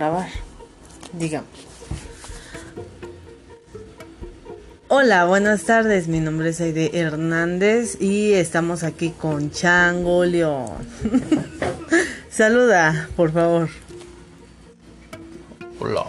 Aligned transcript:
grabar. 0.00 0.28
Dígame. 1.12 1.46
Hola, 4.88 5.26
buenas 5.26 5.64
tardes. 5.64 6.08
Mi 6.08 6.20
nombre 6.20 6.48
es 6.48 6.60
Aide 6.62 6.98
Hernández 6.98 8.00
y 8.00 8.32
estamos 8.32 8.82
aquí 8.82 9.10
con 9.10 9.50
Chango 9.50 10.24
León. 10.24 10.70
Saluda, 12.30 13.10
por 13.14 13.30
favor. 13.30 13.68
Hola. 15.78 16.06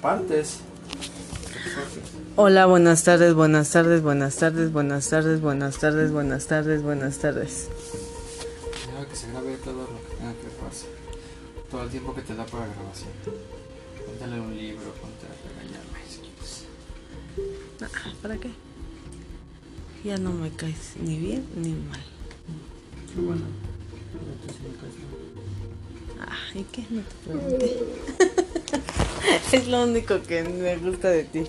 Partes. 0.00 0.60
Hola, 2.36 2.64
buenas 2.64 3.04
tardes, 3.04 3.34
buenas 3.34 3.70
tardes, 3.70 4.02
buenas 4.02 4.36
tardes, 4.36 4.72
buenas 4.72 5.10
tardes, 5.10 5.42
buenas 5.42 5.78
tardes, 5.78 6.10
buenas 6.10 6.46
tardes, 6.46 6.82
buenas 6.82 7.18
tardes. 7.18 7.68
Que 9.12 9.18
se 9.18 9.28
grabe 9.30 9.56
todo 9.58 9.82
lo 9.82 10.08
que 10.08 10.16
tenga 10.16 10.32
que 10.32 10.48
pasar. 10.56 10.88
Todo 11.70 11.82
el 11.82 11.90
tiempo 11.90 12.14
que 12.14 12.22
te 12.22 12.34
da 12.34 12.46
para 12.46 12.66
grabación. 12.66 13.10
Leer 14.26 14.40
un 14.40 14.56
libro, 14.56 14.90
ponte 14.94 15.26
a 15.26 15.34
regañarme 15.50 15.98
si 16.08 16.20
quieres. 16.20 16.64
Ah, 17.82 18.14
¿Para 18.22 18.38
qué? 18.38 18.48
Ya 20.02 20.16
no 20.16 20.32
me 20.32 20.50
caes 20.50 20.96
ni 20.98 21.18
bien 21.18 21.46
ni 21.56 21.74
mal. 21.74 22.00
Qué 23.14 23.20
bueno. 23.20 23.42
Sí 24.48 24.60
me 24.66 24.76
caes 24.80 24.94
mal. 24.96 26.30
Ah, 26.30 26.58
¿y 26.58 26.64
qué? 26.64 26.86
No 26.88 27.02
te 27.02 27.14
pregunté. 27.28 27.82
es 29.56 29.68
lo 29.68 29.82
único 29.82 30.22
que 30.22 30.42
me 30.42 30.78
gusta 30.78 31.10
de 31.10 31.24
ti. 31.24 31.42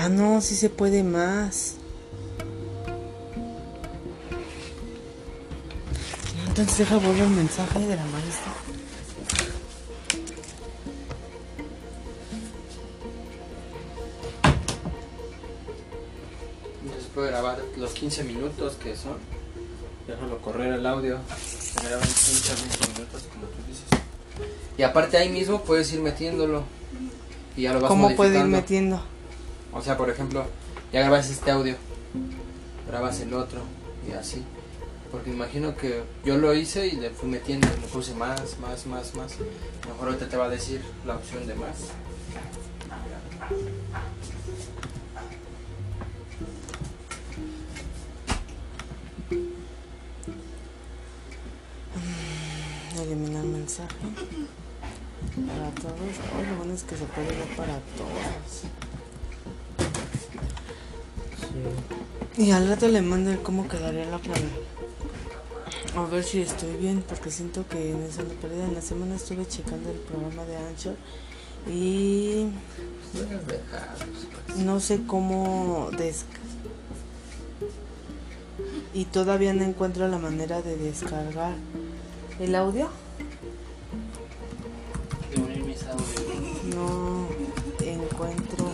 Ah, 0.00 0.08
no, 0.08 0.40
sí 0.40 0.54
se 0.54 0.70
puede 0.70 1.02
más. 1.02 1.74
Entonces 6.46 6.78
deja 6.78 6.98
volver 6.98 7.24
el 7.24 7.30
mensaje 7.30 7.80
de 7.80 7.96
la 7.96 8.04
maestra. 8.04 8.52
Entonces 16.84 17.10
puedo 17.12 17.26
grabar 17.26 17.58
los 17.76 17.90
15 17.90 18.22
minutos 18.22 18.76
que 18.76 18.94
son. 18.94 19.16
Déjalo 20.06 20.38
correr 20.38 20.74
el 20.74 20.86
audio. 20.86 21.18
Se 21.44 21.82
graba 21.82 22.02
en 22.02 22.08
15 22.08 22.52
a 22.52 22.54
20 22.54 22.78
minutos 22.92 23.22
como 23.32 23.46
tú 23.46 23.62
dices. 23.66 23.88
Y 24.78 24.84
aparte 24.84 25.16
ahí 25.16 25.28
mismo 25.28 25.62
puedes 25.62 25.92
ir 25.92 26.00
metiéndolo. 26.00 26.62
Y 27.56 27.62
ya 27.62 27.72
lo 27.72 27.80
vas 27.80 27.88
¿Cómo 27.88 28.14
puede 28.14 28.38
ir 28.38 28.44
metiendo? 28.44 29.02
O 29.78 29.80
sea, 29.80 29.96
por 29.96 30.10
ejemplo, 30.10 30.44
ya 30.92 31.02
grabas 31.02 31.30
este 31.30 31.52
audio, 31.52 31.76
grabas 32.88 33.20
el 33.20 33.32
otro 33.32 33.60
y 34.08 34.12
así. 34.12 34.42
Porque 35.12 35.30
imagino 35.30 35.76
que 35.76 36.02
yo 36.24 36.36
lo 36.36 36.52
hice 36.52 36.88
y 36.88 36.96
le 36.96 37.10
fui 37.10 37.28
metiendo, 37.28 37.68
le 37.68 37.86
puse 37.86 38.12
más, 38.14 38.58
más, 38.58 38.86
más, 38.86 39.14
más. 39.14 39.36
Mejor 39.86 40.08
ahorita 40.08 40.28
te 40.28 40.36
va 40.36 40.46
a 40.46 40.48
decir 40.48 40.82
la 41.06 41.14
opción 41.14 41.46
de 41.46 41.54
más. 41.54 41.76
Eliminar 53.00 53.44
mensaje. 53.44 53.94
Para 55.46 55.70
todos. 55.70 56.48
Lo 56.48 56.56
bueno 56.56 56.74
es 56.74 56.82
que 56.82 56.96
se 56.96 57.04
puede 57.04 57.28
ver 57.28 57.56
para 57.56 57.78
todos. 57.96 58.87
Y 62.36 62.50
al 62.50 62.68
rato 62.68 62.88
le 62.88 63.02
mando 63.02 63.30
el 63.30 63.40
cómo 63.40 63.66
quedaría 63.68 64.04
la 64.06 64.18
plana. 64.18 64.48
A 65.96 66.04
ver 66.04 66.22
si 66.22 66.40
estoy 66.40 66.76
bien, 66.76 67.02
porque 67.08 67.30
siento 67.30 67.66
que 67.68 67.90
en 67.90 68.02
esa 68.02 68.22
perdida 68.40 68.64
en 68.64 68.74
la 68.74 68.82
semana 68.82 69.16
estuve 69.16 69.46
checando 69.46 69.90
el 69.90 69.98
programa 69.98 70.44
de 70.44 70.56
Anchor 70.56 70.94
y 71.68 72.46
no 74.58 74.80
sé 74.80 75.00
cómo 75.06 75.90
des 75.96 76.24
y 78.94 79.04
todavía 79.04 79.52
no 79.52 79.64
encuentro 79.64 80.08
la 80.08 80.18
manera 80.18 80.62
de 80.62 80.76
descargar 80.76 81.54
el 82.40 82.54
audio. 82.54 82.88
No 86.74 87.28
encuentro 87.80 88.70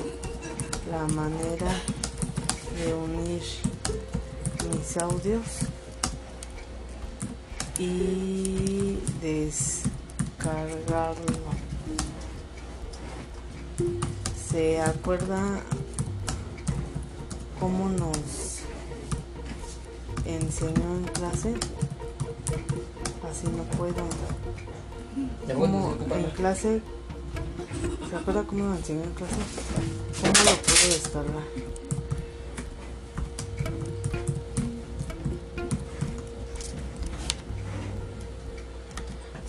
la 0.90 1.06
manera 1.14 1.70
de 2.76 2.94
unir 2.94 3.42
mis 4.70 4.96
audios 4.96 5.46
y 7.78 8.98
descargarlo. 9.20 10.04
¿Se 14.50 14.80
acuerda 14.80 15.60
cómo 17.58 17.88
nos 17.88 18.60
enseñó 20.24 20.96
en 20.96 21.04
clase? 21.04 21.54
Así 23.28 23.48
no 23.48 23.64
puedo. 23.76 24.04
¿Ya 25.48 25.54
¿Cómo 25.54 25.96
en 26.14 26.30
clase? 26.30 26.80
¿Se 28.10 28.16
acuerda 28.16 28.44
cómo 28.44 28.70
me 28.70 28.76
enseñó 28.76 29.02
en 29.02 29.14
clase? 29.14 29.34
¿Cómo 30.20 30.32
lo 30.32 30.56
puedo 30.62 30.86
descargar? 30.88 31.83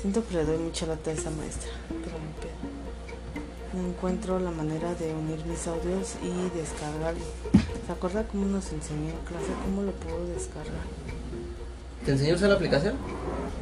Siento 0.06 0.24
que 0.28 0.36
le 0.36 0.46
doy 0.46 0.60
mucha 0.60 0.86
lata 0.86 1.10
a 1.10 1.14
esa 1.14 1.32
maestra, 1.32 1.72
pero 1.90 2.20
me 2.20 2.30
pedo. 2.40 2.54
No 3.74 3.90
encuentro 3.90 4.38
la 4.40 4.52
manera 4.52 4.94
de 4.94 5.12
unir 5.16 5.44
mis 5.48 5.66
audios 5.66 6.14
y 6.22 6.56
descargarlo. 6.56 7.26
¿Se 7.88 7.92
acuerda 7.92 8.24
cómo 8.28 8.46
nos 8.46 8.72
enseñó 8.72 9.10
en 9.10 9.26
clase? 9.26 9.48
¿Cómo 9.64 9.82
lo 9.82 9.92
puedo 9.94 10.28
descargar? 10.28 10.86
¿Te 12.06 12.12
enseñó 12.12 12.34
a 12.34 12.36
usar 12.36 12.50
la 12.50 12.56
aplicación? 12.56 12.98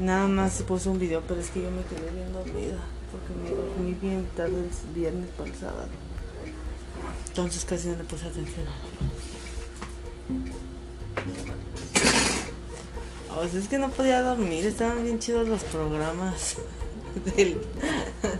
Nada 0.01 0.27
más 0.27 0.51
se 0.51 0.65
puso 0.65 0.91
un 0.91 0.99
video, 0.99 1.21
pero 1.25 1.39
es 1.39 1.49
que 1.49 1.61
yo 1.61 1.71
me 1.71 1.83
quedé 1.83 2.11
bien 2.11 2.33
dormida. 2.33 2.77
Porque 3.09 3.33
me 3.41 3.49
dormí 3.49 3.93
bien 4.01 4.27
tarde 4.35 4.67
el 4.67 4.93
viernes 4.93 5.29
para 5.37 5.49
el 5.49 5.55
sábado. 5.55 5.87
Entonces 7.29 7.63
casi 7.63 7.87
no 7.87 7.95
le 7.95 8.03
puse 8.03 8.27
atención. 8.27 8.65
O 13.37 13.47
sea, 13.47 13.59
es 13.59 13.67
que 13.67 13.77
no 13.77 13.89
podía 13.89 14.21
dormir, 14.21 14.65
estaban 14.65 15.03
bien 15.03 15.19
chidos 15.19 15.47
los 15.47 15.63
programas. 15.63 16.55
del- 17.35 17.61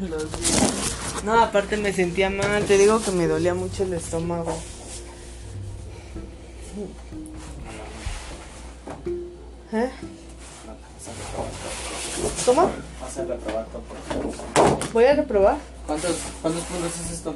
los 0.09 0.24
días. 0.31 1.24
No, 1.24 1.42
aparte 1.42 1.78
me 1.78 1.94
sentía 1.94 2.30
mal, 2.30 2.64
te 2.66 2.78
digo 2.78 3.02
que 3.02 3.12
me 3.12 3.28
dolía 3.28 3.54
mucho 3.54 3.84
el 3.84 3.94
estómago. 3.94 4.56
¿Eh? 9.74 9.90
¿Cómo? 12.46 12.70
Vas 13.02 13.18
a 13.18 13.25
reprobar 13.25 13.66
todo. 13.68 14.84
Voy 14.94 15.06
a 15.06 15.16
reprobar. 15.16 15.58
¿Cuántos, 15.88 16.16
¿Cuántos 16.42 16.64
puntos 16.66 16.92
es 17.06 17.12
esto? 17.12 17.36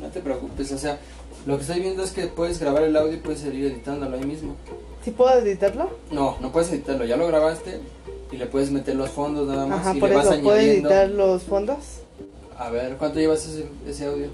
No 0.00 0.08
te 0.08 0.20
preocupes, 0.20 0.72
o 0.72 0.78
sea, 0.78 0.98
lo 1.46 1.56
que 1.56 1.62
estoy 1.62 1.80
viendo 1.80 2.02
es 2.02 2.12
que 2.12 2.26
puedes 2.26 2.58
grabar 2.58 2.82
el 2.84 2.96
audio 2.96 3.14
y 3.14 3.18
puedes 3.18 3.40
seguir 3.40 3.66
editándolo 3.66 4.16
ahí 4.16 4.24
mismo. 4.24 4.56
¿Sí 5.04 5.10
puedo 5.10 5.36
editarlo? 5.38 5.90
No, 6.10 6.36
no 6.40 6.52
puedes 6.52 6.70
editarlo, 6.70 7.04
ya 7.04 7.16
lo 7.16 7.26
grabaste 7.26 7.80
y 8.30 8.36
le 8.36 8.46
puedes 8.46 8.70
meter 8.70 8.94
los 8.96 9.10
fondos 9.10 9.46
nada 9.48 9.66
más 9.66 9.80
Ajá, 9.80 9.96
y 9.96 10.00
por 10.00 10.08
le 10.08 10.16
vas 10.16 10.26
eso. 10.26 10.42
¿Puedo 10.42 10.56
añadiendo. 10.58 10.88
editar 10.88 11.08
los 11.10 11.42
fondos? 11.42 11.78
A 12.58 12.70
ver, 12.70 12.96
¿cuánto 12.96 13.18
llevas 13.18 13.44
ese, 13.46 13.66
ese 13.86 14.06
audio? 14.06 14.28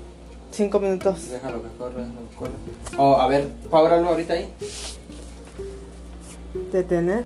Cinco 0.50 0.78
minutos. 0.80 1.30
Déjalo 1.30 1.62
que 1.62 1.68
corra, 1.78 2.04
que 2.30 2.36
corra. 2.36 2.52
Oh, 2.98 3.16
a 3.16 3.26
ver, 3.28 3.48
pábralo 3.70 4.08
ahorita 4.08 4.34
ahí. 4.34 4.48
Detener. 6.72 7.24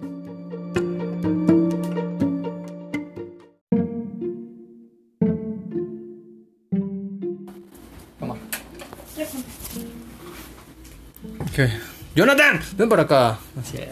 ¡Jonathan! 12.15 12.61
Ven 12.77 12.89
para 12.89 13.03
acá. 13.03 13.39
Así 13.61 13.79
es. 13.79 13.89